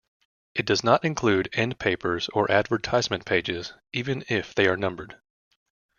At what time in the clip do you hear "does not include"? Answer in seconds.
0.65-1.47